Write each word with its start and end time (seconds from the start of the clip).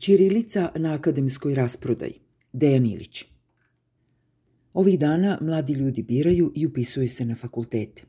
Ćirilica 0.00 0.72
na 0.76 0.94
akademskoj 0.94 1.54
rasprodaji. 1.54 2.12
Dejan 2.52 2.86
Ilić. 2.86 3.24
Ovih 4.72 4.98
dana 4.98 5.38
mladi 5.40 5.72
ljudi 5.72 6.02
biraju 6.02 6.52
i 6.54 6.66
upisuju 6.66 7.08
se 7.08 7.24
na 7.24 7.34
fakultete. 7.34 8.02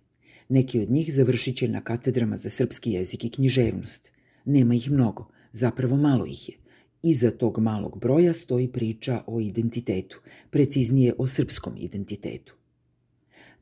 Neki 0.50 0.80
od 0.80 0.92
njih 0.92 1.14
završit 1.14 1.58
će 1.58 1.68
na 1.68 1.82
katedrama 1.84 2.38
za 2.38 2.50
srpski 2.50 2.92
jezik 2.92 3.26
i 3.26 3.30
književnost. 3.30 4.12
Nema 4.46 4.76
ih 4.76 4.92
mnogo, 4.92 5.28
zapravo 5.52 5.98
malo 5.98 6.26
ih 6.26 6.50
je. 6.50 6.56
Iza 7.04 7.32
tog 7.32 7.60
malog 7.60 7.99
broja 7.99 8.33
stoji 8.33 8.67
priča 8.67 9.23
o 9.28 9.39
identitetu, 9.39 10.21
preciznije 10.49 11.13
o 11.17 11.28
srpskom 11.28 11.73
identitetu. 11.78 12.55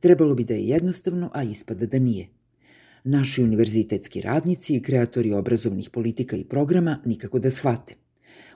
Trebalo 0.00 0.34
bi 0.34 0.44
da 0.44 0.54
je 0.54 0.68
jednostavno, 0.68 1.30
a 1.34 1.42
ispada 1.42 1.86
da 1.86 1.98
nije. 1.98 2.28
Naši 3.04 3.42
univerzitetski 3.42 4.20
radnici 4.20 4.76
i 4.76 4.82
kreatori 4.82 5.32
obrazovnih 5.32 5.90
politika 5.90 6.36
i 6.36 6.44
programa 6.44 6.98
nikako 7.04 7.38
da 7.38 7.50
shvate– 7.50 7.94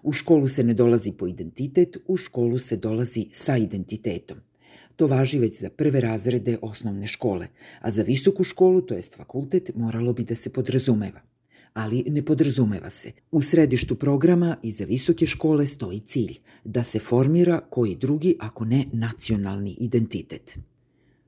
U 0.05 0.13
školu 0.13 0.49
se 0.49 0.63
ne 0.65 0.75
dolazi 0.75 1.13
po 1.13 1.27
identitet, 1.27 1.97
u 2.07 2.17
školu 2.17 2.59
se 2.59 2.77
dolazi 2.77 3.27
sa 3.33 3.57
identitetom. 3.57 4.39
To 4.97 5.07
važi 5.07 5.39
već 5.39 5.61
za 5.61 5.71
prve 5.71 6.01
razrede 6.01 6.59
osnovne 6.63 7.07
škole, 7.07 7.49
a 7.81 7.91
za 7.91 8.03
visoku 8.03 8.45
školu, 8.45 8.83
to 8.83 8.95
jest 8.95 9.17
fakultet, 9.17 9.71
moralo 9.75 10.13
bi 10.13 10.25
da 10.25 10.35
se 10.35 10.53
podrazumeva. 10.53 11.21
Ali 11.75 12.05
ne 12.07 12.23
podrazumeva 12.25 12.91
se. 12.91 13.13
U 13.31 13.43
središtu 13.43 13.97
programa 13.97 14.57
i 14.63 14.71
za 14.71 14.85
visoke 14.85 15.27
škole 15.27 15.67
stoji 15.67 15.99
cilj 15.99 16.39
da 16.65 16.85
se 16.85 16.99
formira 16.99 17.61
koji 17.71 17.97
drugi, 17.97 18.37
ako 18.39 18.65
ne 18.65 18.85
nacionalni 18.93 19.77
identitet. 19.81 20.59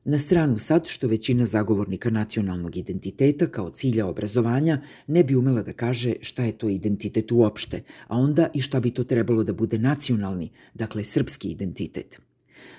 Na 0.09 0.19
stranu 0.19 0.59
sad 0.59 0.87
što 0.87 1.09
većina 1.09 1.46
zagovornika 1.46 2.10
nacionalnog 2.10 2.77
identiteta 2.77 3.46
kao 3.46 3.70
cilja 3.70 4.06
obrazovanja 4.06 4.82
ne 5.06 5.24
bi 5.24 5.37
umela 5.37 5.62
da 5.62 5.73
kaže 5.73 6.15
šta 6.20 6.45
je 6.45 6.59
to 6.59 6.69
identitet 6.69 7.32
uopšte, 7.32 7.82
a 8.06 8.16
onda 8.16 8.48
i 8.55 8.60
šta 8.62 8.80
bi 8.80 8.91
to 8.91 9.05
trebalo 9.05 9.45
da 9.45 9.52
bude 9.52 9.79
nacionalni, 9.79 10.51
dakle 10.74 11.05
srpski 11.05 11.48
identitet. 11.48 12.18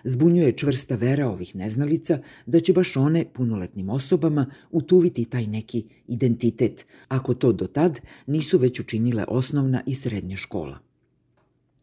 Zbunjuje 0.03 0.51
čvrsta 0.51 0.95
vera 0.95 1.27
ovih 1.27 1.55
neznalica 1.55 2.19
da 2.45 2.59
će 2.59 2.73
baš 2.73 2.95
one 2.97 3.25
punoletnim 3.33 3.89
osobama 3.89 4.45
utuviti 4.71 5.25
taj 5.25 5.47
neki 5.47 5.85
identitet, 6.07 6.85
ako 7.07 7.33
to 7.33 7.51
do 7.51 7.67
tad 7.67 7.99
nisu 8.27 8.57
već 8.57 8.79
učinile 8.79 9.25
osnovna 9.27 9.83
i 9.85 9.95
srednja 9.95 10.37
škola. 10.37 10.79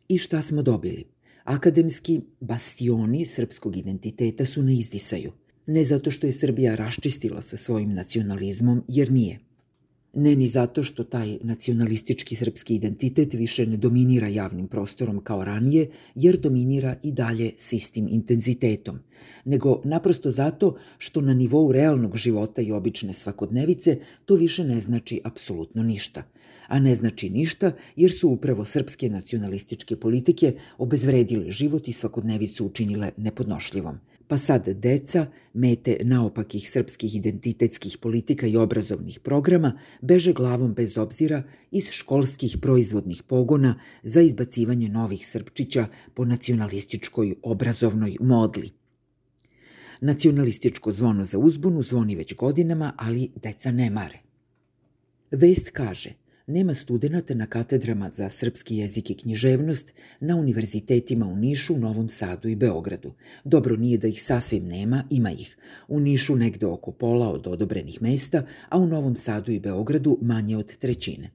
I 0.08 0.18
šta 0.18 0.42
smo 0.42 0.62
dobili? 0.62 1.13
Akademski 1.44 2.20
bastioni 2.40 3.26
srpskog 3.26 3.76
identiteta 3.76 4.46
su 4.46 4.62
na 4.62 4.72
izdisaju. 4.72 5.32
Ne 5.66 5.84
zato 5.84 6.10
što 6.10 6.26
je 6.26 6.32
Srbija 6.32 6.74
raščistila 6.74 7.42
sa 7.42 7.56
svojim 7.56 7.92
nacionalizmom, 7.92 8.84
jer 8.88 9.12
nije. 9.12 9.38
Ne 10.16 10.36
ni 10.36 10.46
zato 10.46 10.82
što 10.82 11.04
taj 11.04 11.38
nacionalistički 11.42 12.36
srpski 12.36 12.74
identitet 12.74 13.34
više 13.34 13.66
ne 13.66 13.76
dominira 13.76 14.28
javnim 14.28 14.68
prostorom 14.68 15.20
kao 15.20 15.44
ranije, 15.44 15.90
jer 16.14 16.36
dominira 16.36 16.96
i 17.02 17.12
dalje 17.12 17.52
s 17.56 17.72
istim 17.72 18.08
intenzitetom, 18.10 18.98
nego 19.44 19.80
naprosto 19.84 20.30
zato 20.30 20.76
što 20.98 21.20
na 21.20 21.34
nivou 21.34 21.72
realnog 21.72 22.16
života 22.16 22.62
i 22.62 22.72
obične 22.72 23.12
svakodnevice 23.12 23.98
to 24.24 24.34
više 24.34 24.64
ne 24.64 24.80
znači 24.80 25.20
apsolutno 25.24 25.82
ništa– 25.82 26.22
a 26.68 26.78
ne 26.78 26.94
znači 26.94 27.30
ništa 27.30 27.72
jer 27.96 28.12
su 28.12 28.28
upravo 28.28 28.64
srpske 28.64 29.08
nacionalističke 29.08 29.96
politike 29.96 30.54
obezvredile 30.78 31.52
život 31.52 31.88
i 31.88 31.92
svakodnevicu 31.92 32.66
učinile 32.66 33.10
nepodnošljivom. 33.16 33.98
Pa 34.26 34.38
sad 34.38 34.68
deca, 34.68 35.26
mete 35.52 35.98
naopakih 36.02 36.70
srpskih 36.70 37.16
identitetskih 37.16 37.98
politika 37.98 38.46
i 38.46 38.56
obrazovnih 38.56 39.20
programa, 39.20 39.78
beže 40.00 40.32
glavom 40.32 40.74
bez 40.74 40.98
obzira 40.98 41.42
iz 41.70 41.90
školskih 41.90 42.56
proizvodnih 42.62 43.22
pogona 43.22 43.74
za 44.02 44.20
izbacivanje 44.20 44.88
novih 44.88 45.26
srpčića 45.26 45.86
po 46.14 46.24
nacionalističkoj 46.24 47.34
obrazovnoj 47.42 48.16
modli. 48.20 48.70
Nacionalističko 50.00 50.92
zvono 50.92 51.24
za 51.24 51.38
uzbunu 51.38 51.82
zvoni 51.82 52.16
već 52.16 52.34
godinama, 52.34 52.92
ali 52.96 53.30
deca 53.42 53.72
ne 53.72 53.90
mare. 53.90 54.18
Vest 55.30 55.70
kaže– 55.70 56.14
nema 56.46 56.74
studenta 56.74 57.34
na 57.34 57.46
katedrama 57.46 58.10
za 58.10 58.28
srpski 58.28 58.76
jezik 58.76 59.10
i 59.10 59.14
književnost 59.14 59.92
na 60.20 60.36
univerzitetima 60.36 61.26
u 61.26 61.36
Nišu, 61.36 61.78
Novom 61.78 62.08
Sadu 62.08 62.48
i 62.48 62.56
Beogradu. 62.56 63.12
Dobro 63.44 63.76
nije 63.76 63.98
da 63.98 64.08
ih 64.08 64.22
sasvim 64.22 64.64
nema, 64.64 65.04
ima 65.10 65.30
ih. 65.30 65.56
U 65.88 66.00
Nišu 66.00 66.36
negde 66.36 66.66
oko 66.66 66.92
pola 66.92 67.32
od 67.32 67.46
odobrenih 67.46 68.02
mesta, 68.02 68.46
a 68.68 68.78
u 68.78 68.86
Novom 68.86 69.16
Sadu 69.16 69.52
i 69.52 69.60
Beogradu 69.60 70.18
manje 70.22 70.56
od 70.56 70.76
trećine. 70.76 71.30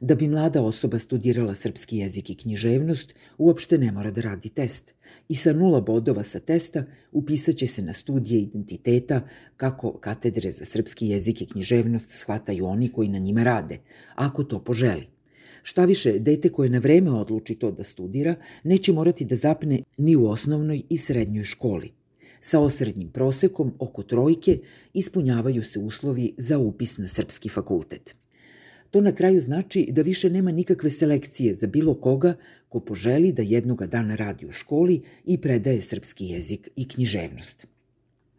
Da 0.00 0.14
bi 0.14 0.28
mlada 0.28 0.62
osoba 0.62 0.98
studirala 0.98 1.54
srpski 1.54 1.98
jezik 1.98 2.30
i 2.30 2.34
književnost, 2.34 3.14
uopšte 3.38 3.78
ne 3.78 3.92
mora 3.92 4.10
da 4.10 4.20
radi 4.20 4.48
test. 4.48 4.94
I 5.28 5.34
sa 5.34 5.52
nula 5.52 5.80
bodova 5.80 6.22
sa 6.22 6.40
testa 6.40 6.84
upisaće 7.12 7.66
se 7.66 7.82
na 7.82 7.92
studije 7.92 8.40
identiteta 8.40 9.28
kako 9.56 9.92
katedre 9.92 10.50
za 10.50 10.64
srpski 10.64 11.08
jezik 11.08 11.42
i 11.42 11.46
književnost 11.46 12.10
shvataju 12.10 12.66
oni 12.66 12.88
koji 12.88 13.08
na 13.08 13.18
njima 13.18 13.44
rade, 13.44 13.78
ako 14.14 14.44
to 14.44 14.64
poželi. 14.64 15.06
Šta 15.62 15.84
više, 15.84 16.18
dete 16.18 16.48
koje 16.48 16.70
na 16.70 16.78
vreme 16.78 17.10
odluči 17.10 17.54
to 17.54 17.70
da 17.70 17.84
studira, 17.84 18.34
neće 18.64 18.92
morati 18.92 19.24
da 19.24 19.36
zapne 19.36 19.82
ni 19.96 20.16
u 20.16 20.26
osnovnoj 20.26 20.82
i 20.88 20.98
srednjoj 20.98 21.44
školi. 21.44 21.92
Sa 22.40 22.60
osrednjim 22.60 23.08
prosekom 23.10 23.72
oko 23.78 24.02
trojke 24.02 24.58
ispunjavaju 24.94 25.64
se 25.64 25.78
uslovi 25.78 26.34
za 26.38 26.58
upis 26.58 26.98
na 26.98 27.08
srpski 27.08 27.48
fakultet. 27.48 28.14
To 28.90 29.00
na 29.00 29.12
kraju 29.12 29.40
znači 29.40 29.88
da 29.90 30.02
više 30.02 30.30
nema 30.30 30.52
nikakve 30.52 30.90
selekcije 30.90 31.54
za 31.54 31.66
bilo 31.66 31.94
koga 31.94 32.34
ko 32.68 32.80
poželi 32.80 33.32
da 33.32 33.42
jednoga 33.42 33.86
dana 33.86 34.16
radi 34.16 34.46
u 34.46 34.52
školi 34.52 35.02
i 35.24 35.40
predaje 35.40 35.80
srpski 35.80 36.26
jezik 36.26 36.68
i 36.76 36.88
književnost. 36.88 37.66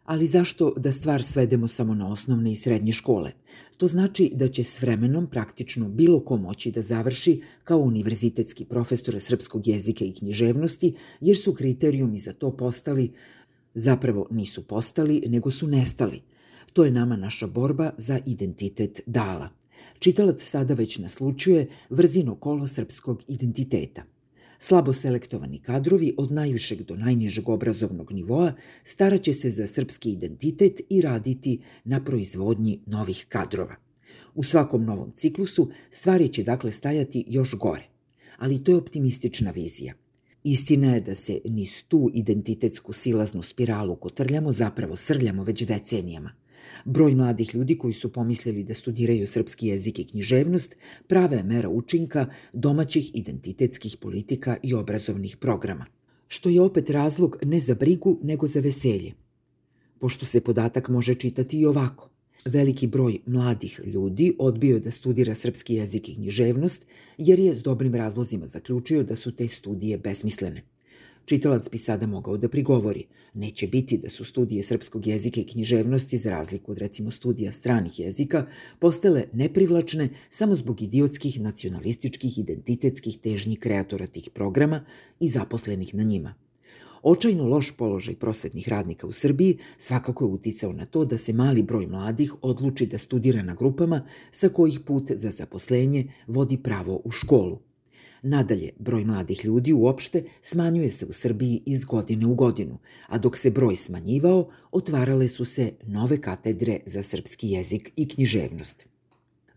Ali 0.04 0.26
zašto 0.26 0.72
da 0.76 0.92
stvar 0.92 1.22
svedemo 1.22 1.68
samo 1.68 1.94
na 1.94 2.10
osnovne 2.10 2.52
i 2.52 2.56
srednje 2.56 2.92
škole? 2.92 3.32
To 3.76 3.86
znači 3.86 4.30
da 4.34 4.48
će 4.48 4.64
s 4.64 4.80
vremenom 4.82 5.26
praktično 5.26 5.88
bilo 5.88 6.20
ko 6.20 6.36
moći 6.36 6.70
da 6.70 6.82
završi 6.82 7.42
kao 7.64 7.78
univerzitetski 7.78 8.64
profesor 8.64 9.20
srpskog 9.20 9.68
jezika 9.68 10.04
i 10.04 10.12
književnosti, 10.12 10.94
jer 11.20 11.36
su 11.36 11.54
kriterijumi 11.54 12.18
za 12.18 12.32
to 12.32 12.56
postali, 12.56 13.12
zapravo 13.74 14.26
nisu 14.30 14.66
postali, 14.66 15.22
nego 15.26 15.50
su 15.50 15.66
nestali. 15.66 16.22
To 16.72 16.84
je 16.84 16.90
nama 16.90 17.16
naša 17.16 17.46
borba 17.46 17.90
za 17.96 18.18
identitet 18.26 19.00
dala. 19.06 19.57
Čitalac 19.98 20.42
sada 20.42 20.74
već 20.74 20.98
naslučuje 20.98 21.68
vrzino 21.90 22.34
kolo 22.34 22.66
srpskog 22.66 23.22
identiteta. 23.28 24.02
Slabo 24.58 24.92
selektovani 24.92 25.58
kadrovi 25.58 26.14
od 26.16 26.32
najvišeg 26.32 26.82
do 26.82 26.96
najnižeg 26.96 27.48
obrazovnog 27.48 28.12
nivoa 28.12 28.52
staraće 28.84 29.32
se 29.32 29.50
za 29.50 29.66
srpski 29.66 30.10
identitet 30.10 30.80
i 30.90 31.00
raditi 31.00 31.60
na 31.84 32.04
proizvodnji 32.04 32.80
novih 32.86 33.26
kadrova. 33.28 33.76
U 34.34 34.44
svakom 34.44 34.84
novom 34.84 35.12
ciklusu 35.16 35.70
stvari 35.90 36.28
će 36.28 36.42
dakle 36.42 36.70
stajati 36.70 37.24
još 37.28 37.54
gore. 37.54 37.88
Ali 38.36 38.64
to 38.64 38.72
je 38.72 38.76
optimistična 38.76 39.50
vizija. 39.50 39.94
Istina 40.44 40.94
je 40.94 41.00
da 41.00 41.14
se 41.14 41.40
niz 41.44 41.84
tu 41.88 42.10
identitetsku 42.14 42.92
silaznu 42.92 43.42
spiralu 43.42 43.96
kotrljamo, 43.96 44.52
zapravo 44.52 44.96
srljamo 44.96 45.44
već 45.44 45.62
decenijama– 45.62 46.32
Broj 46.84 47.14
mladih 47.14 47.54
ljudi 47.54 47.78
koji 47.78 47.92
su 47.92 48.12
pomislili 48.12 48.64
da 48.64 48.74
studiraju 48.74 49.26
srpski 49.26 49.66
jezik 49.66 49.98
i 49.98 50.04
književnost 50.04 50.76
prave 51.06 51.36
je 51.36 51.42
mera 51.42 51.68
učinka 51.68 52.26
domaćih 52.52 53.10
identitetskih 53.14 53.96
politika 53.96 54.56
i 54.62 54.74
obrazovnih 54.74 55.36
programa, 55.36 55.86
što 56.28 56.48
je 56.48 56.60
opet 56.60 56.90
razlog 56.90 57.38
ne 57.42 57.60
za 57.60 57.74
brigu 57.74 58.18
nego 58.22 58.46
za 58.46 58.60
veselje. 58.60 59.12
Pošto 59.98 60.26
se 60.26 60.40
podatak 60.40 60.88
može 60.88 61.14
čitati 61.14 61.58
i 61.58 61.66
ovako. 61.66 62.10
Veliki 62.44 62.86
broj 62.86 63.18
mladih 63.26 63.80
ljudi 63.86 64.32
odbio 64.38 64.74
je 64.74 64.80
da 64.80 64.90
studira 64.90 65.34
srpski 65.34 65.74
jezik 65.74 66.08
i 66.08 66.14
književnost 66.14 66.86
jer 67.18 67.38
je 67.38 67.54
s 67.54 67.62
dobrim 67.62 67.94
razlozima 67.94 68.46
zaključio 68.46 69.02
da 69.02 69.16
su 69.16 69.32
te 69.32 69.48
studije 69.48 69.98
besmislene– 69.98 70.62
Čitalac 71.28 71.70
bi 71.70 71.78
sada 71.78 72.06
mogao 72.06 72.36
da 72.36 72.48
prigovori. 72.48 73.04
Neće 73.34 73.66
biti 73.66 73.98
da 73.98 74.08
su 74.08 74.24
studije 74.24 74.62
srpskog 74.62 75.06
jezika 75.06 75.40
i 75.40 75.44
književnosti, 75.44 76.18
za 76.18 76.30
razliku 76.30 76.72
od 76.72 76.78
recimo 76.78 77.10
studija 77.10 77.52
stranih 77.52 78.00
jezika, 78.00 78.46
postale 78.78 79.24
neprivlačne 79.32 80.08
samo 80.30 80.56
zbog 80.56 80.82
idiotskih, 80.82 81.40
nacionalističkih, 81.40 82.38
identitetskih 82.38 83.18
težnji 83.18 83.56
kreatora 83.56 84.06
tih 84.06 84.30
programa 84.34 84.84
i 85.20 85.28
zaposlenih 85.28 85.94
na 85.94 86.02
njima. 86.02 86.34
Očajno 87.02 87.44
loš 87.44 87.76
položaj 87.76 88.14
prosvetnih 88.14 88.68
radnika 88.68 89.06
u 89.06 89.12
Srbiji 89.12 89.58
svakako 89.78 90.24
je 90.24 90.28
uticao 90.28 90.72
na 90.72 90.86
to 90.86 91.04
da 91.04 91.18
se 91.18 91.32
mali 91.32 91.62
broj 91.62 91.86
mladih 91.86 92.34
odluči 92.42 92.86
da 92.86 92.98
studira 92.98 93.42
na 93.42 93.54
grupama 93.54 94.06
sa 94.30 94.48
kojih 94.48 94.80
put 94.80 95.10
za 95.14 95.30
zaposlenje 95.30 96.12
vodi 96.26 96.56
pravo 96.56 97.00
u 97.04 97.10
školu. 97.10 97.67
Nadalje, 98.22 98.70
broj 98.78 99.04
mladih 99.04 99.44
ljudi 99.44 99.72
uopšte 99.72 100.24
smanjuje 100.42 100.90
se 100.90 101.06
u 101.06 101.12
Srbiji 101.12 101.62
iz 101.66 101.84
godine 101.84 102.26
u 102.26 102.34
godinu, 102.34 102.78
a 103.06 103.18
dok 103.18 103.36
se 103.36 103.50
broj 103.50 103.76
smanjivao, 103.76 104.48
otvarale 104.72 105.28
su 105.28 105.44
se 105.44 105.72
nove 105.82 106.20
katedre 106.20 106.80
za 106.86 107.02
srpski 107.02 107.50
jezik 107.50 107.92
i 107.96 108.08
književnost. 108.08 108.86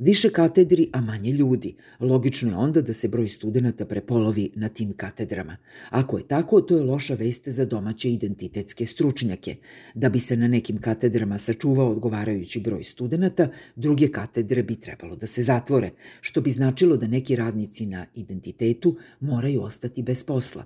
Više 0.01 0.29
katedri, 0.29 0.89
a 0.93 1.01
manje 1.01 1.31
ljudi. 1.31 1.75
Logično 1.99 2.49
je 2.49 2.55
onda 2.55 2.81
da 2.81 2.93
se 2.93 3.07
broj 3.07 3.27
studenta 3.27 3.85
prepolovi 3.85 4.49
na 4.55 4.69
tim 4.69 4.93
katedrama. 4.97 5.57
Ako 5.89 6.17
je 6.17 6.27
tako, 6.27 6.61
to 6.61 6.77
je 6.77 6.83
loša 6.83 7.13
vest 7.13 7.49
za 7.49 7.65
domaće 7.65 8.11
identitetske 8.11 8.85
stručnjake. 8.85 9.55
Da 9.93 10.09
bi 10.09 10.19
se 10.19 10.37
na 10.37 10.47
nekim 10.47 10.77
katedrama 10.77 11.37
sačuvao 11.37 11.91
odgovarajući 11.91 12.59
broj 12.59 12.83
studenta, 12.83 13.49
druge 13.75 14.07
katedre 14.07 14.63
bi 14.63 14.75
trebalo 14.75 15.15
da 15.15 15.27
se 15.27 15.43
zatvore, 15.43 15.91
što 16.21 16.41
bi 16.41 16.49
značilo 16.49 16.97
da 16.97 17.07
neki 17.07 17.35
radnici 17.35 17.85
na 17.85 18.05
identitetu 18.15 18.97
moraju 19.19 19.63
ostati 19.63 20.03
bez 20.03 20.23
posla. 20.23 20.65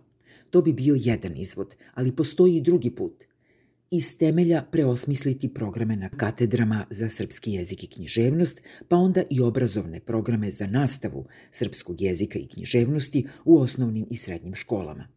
To 0.49 0.61
bi 0.61 0.73
bio 0.73 0.95
jedan 0.99 1.37
izvod, 1.37 1.75
ali 1.93 2.15
postoji 2.15 2.55
i 2.55 2.61
drugi 2.61 2.91
put– 2.91 3.25
iz 3.95 4.17
temelja 4.17 4.61
preosmisliti 4.71 5.53
programe 5.53 5.95
na 5.95 6.09
katedrama 6.09 6.85
za 6.89 7.09
srpski 7.09 7.51
jezik 7.51 7.83
i 7.83 7.87
književnost, 7.87 8.61
pa 8.87 8.95
onda 8.95 9.23
i 9.29 9.41
obrazovne 9.41 9.99
programe 9.99 10.51
za 10.51 10.67
nastavu 10.67 11.25
srpskog 11.51 12.01
jezika 12.01 12.39
i 12.39 12.47
književnosti 12.47 13.27
u 13.45 13.57
osnovnim 13.57 14.05
i 14.09 14.15
srednjim 14.15 14.55
školama. 14.55 15.07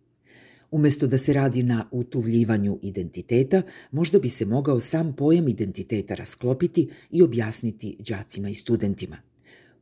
Umesto 0.71 1.07
da 1.07 1.19
se 1.19 1.33
radi 1.33 1.63
na 1.63 1.89
utuvljivanju 1.91 2.79
identiteta, 2.83 3.63
možda 3.91 4.19
bi 4.19 4.29
se 4.29 4.45
mogao 4.45 4.81
sam 4.81 5.17
pojam 5.17 5.49
identiteta 5.49 6.15
rasklopiti 6.15 6.89
i 7.11 7.23
objasniti 7.23 7.97
đacima 7.99 8.49
i 8.49 8.55
studentima. 8.55 9.17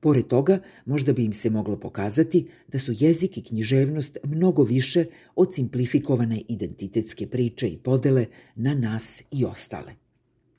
Pored 0.01 0.27
toga, 0.27 0.59
možda 0.85 1.13
bi 1.13 1.25
im 1.25 1.33
se 1.33 1.51
moglo 1.51 1.77
pokazati 1.81 2.47
da 2.69 2.79
su 2.79 2.93
jezik 2.99 3.39
i 3.39 3.43
književnost 3.43 4.19
mnogo 4.25 4.63
više 4.63 5.05
od 5.37 5.55
simplifikovane 5.55 6.43
identitetske 6.49 7.27
priče 7.27 7.69
i 7.69 7.79
podele 7.79 8.27
na 8.55 8.75
nas 8.75 9.23
i 9.31 9.45
ostale. 9.45 9.95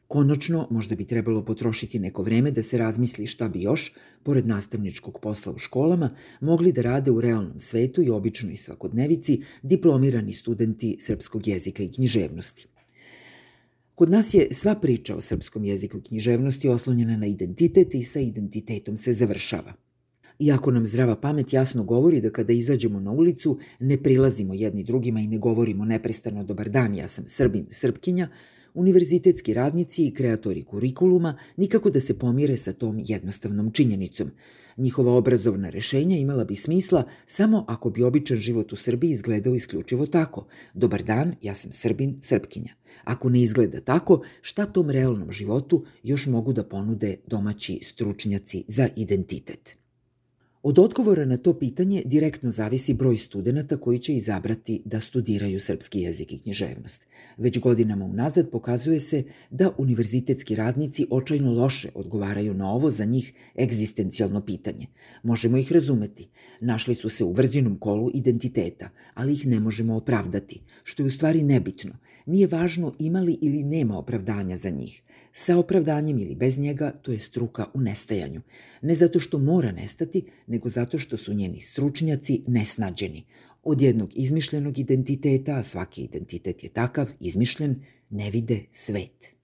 Konačno, 0.07 0.67
možda 0.69 0.95
bi 0.95 1.05
trebalo 1.05 1.45
potrošiti 1.45 1.99
neko 1.99 2.23
vreme 2.23 2.51
da 2.51 2.63
se 2.63 2.77
razmisli 2.77 3.27
šta 3.27 3.49
bi 3.49 3.61
još, 3.61 3.93
pored 4.23 4.47
nastavničkog 4.47 5.19
posla 5.21 5.53
u 5.53 5.57
školama, 5.57 6.09
mogli 6.41 6.71
da 6.71 6.81
rade 6.81 7.11
u 7.11 7.21
realnom 7.21 7.59
svetu 7.59 8.01
i 8.01 8.09
običnoj 8.09 8.55
svakodnevici 8.55 9.41
diplomirani 9.61 10.33
studenti 10.33 10.97
srpskog 10.99 11.47
jezika 11.47 11.83
i 11.83 11.91
književnosti. 11.91 12.67
Kod 13.97 14.09
nas 14.09 14.33
je 14.33 14.47
sva 14.51 14.75
priča 14.75 15.15
o 15.15 15.21
srpskom 15.21 15.63
jeziku 15.63 15.97
i 15.97 16.01
književnosti 16.01 16.69
oslonjena 16.69 17.17
na 17.17 17.25
identitet 17.25 17.95
i 17.95 18.03
sa 18.03 18.19
identitetom 18.19 18.97
se 18.97 19.13
završava. 19.13 19.73
Iako 20.39 20.71
nam 20.71 20.85
zdrava 20.85 21.15
pamet 21.15 21.53
jasno 21.53 21.83
govori 21.83 22.21
da 22.21 22.29
kada 22.29 22.53
izađemo 22.53 22.99
na 22.99 23.11
ulicu 23.11 23.57
ne 23.79 23.97
prilazimo 24.03 24.53
jedni 24.53 24.83
drugima 24.83 25.19
i 25.19 25.27
ne 25.27 25.37
govorimo 25.37 25.85
neprestano 25.85 26.43
dobar 26.43 26.69
dan, 26.69 26.95
ja 26.95 27.07
sam 27.07 27.23
Srbin, 27.27 27.65
Srpkinja, 27.69 28.29
univerzitetski 28.77 29.53
radnici 29.53 30.07
i 30.07 30.13
kreatori 30.13 30.63
kurikuluma 30.63 31.37
nikako 31.57 31.89
da 31.89 32.01
se 32.01 32.19
pomire 32.19 32.57
sa 32.57 32.73
tom 32.73 33.01
jednostavnom 33.05 33.71
činjenicom. 33.71 34.31
Njihova 34.77 35.11
obrazovna 35.11 35.69
rešenja 35.69 36.17
imala 36.17 36.43
bi 36.43 36.55
smisla 36.55 37.03
samo 37.25 37.65
ako 37.67 37.89
bi 37.89 38.03
običan 38.03 38.37
život 38.37 38.73
u 38.73 38.75
Srbiji 38.75 39.11
izgledao 39.11 39.55
isključivo 39.55 40.05
tako. 40.05 40.47
Dobar 40.73 41.03
dan, 41.03 41.35
ja 41.41 41.53
sam 41.53 41.71
Srbin, 41.71 42.19
Srpkinja. 42.21 42.73
Ako 43.03 43.29
ne 43.29 43.41
izgleda 43.41 43.81
tako, 43.81 44.21
šta 44.41 44.65
tom 44.65 44.89
realnom 44.89 45.31
životu 45.31 45.85
još 46.03 46.25
mogu 46.25 46.53
da 46.53 46.63
ponude 46.63 47.15
domaći 47.27 47.79
stručnjaci 47.83 48.63
za 48.67 48.89
identitet? 48.95 49.77
Od 50.67 50.79
odgovora 50.79 51.25
na 51.25 51.37
to 51.37 51.53
pitanje 51.53 52.01
direktno 52.05 52.49
zavisi 52.49 52.93
broj 52.93 53.17
studenta 53.17 53.77
koji 53.77 53.99
će 53.99 54.13
izabrati 54.13 54.81
da 54.85 54.99
studiraju 54.99 55.59
srpski 55.59 56.01
jezik 56.01 56.33
i 56.33 56.39
književnost. 56.39 57.07
Već 57.37 57.59
godinama 57.59 58.05
unazad 58.05 58.49
pokazuje 58.51 58.99
se 58.99 59.23
da 59.49 59.71
univerzitetski 59.77 60.55
radnici 60.55 61.07
očajno 61.09 61.51
loše 61.51 61.89
odgovaraju 61.95 62.53
na 62.53 62.71
ovo 62.71 62.91
za 62.91 63.05
njih 63.05 63.33
egzistencijalno 63.59 64.41
pitanje. 64.41 64.87
Možemo 65.23 65.57
ih 65.57 65.71
razumeti. 65.71 66.27
Našli 66.61 66.95
su 66.95 67.09
se 67.09 67.23
u 67.23 67.31
vrzinom 67.31 67.79
kolu 67.79 68.11
identiteta, 68.13 68.89
ali 69.13 69.33
ih 69.33 69.47
ne 69.47 69.59
možemo 69.59 69.95
opravdati, 69.95 70.61
što 70.83 71.03
je 71.03 71.07
u 71.07 71.11
stvari 71.11 71.43
nebitno. 71.43 71.91
Nije 72.25 72.47
važno 72.47 72.95
imali 72.99 73.37
ili 73.41 73.63
nema 73.63 73.97
opravdanja 73.97 74.55
za 74.55 74.69
njih. 74.69 75.03
Sa 75.31 75.57
opravdanjem 75.57 76.19
ili 76.19 76.35
bez 76.35 76.57
njega, 76.57 76.91
to 76.91 77.11
je 77.11 77.19
struka 77.19 77.65
u 77.73 77.81
nestajanju. 77.81 78.41
Ne 78.81 78.95
zato 78.95 79.19
što 79.19 79.39
mora 79.39 79.71
nestati, 79.71 80.25
nego 80.57 80.69
zato 80.69 80.97
što 80.97 81.17
su 81.17 81.33
njeni 81.33 81.61
stručnjaci 81.61 82.43
nesnađeni. 82.47 83.23
Od 83.63 83.81
jednog 83.81 84.09
izmišljenog 84.15 84.79
identiteta, 84.79 85.55
a 85.57 85.63
svaki 85.63 86.01
identitet 86.01 86.63
je 86.63 86.69
takav, 86.69 87.09
izmišljen, 87.19 87.83
ne 88.09 88.31
vide 88.31 88.65
svet. 88.71 89.36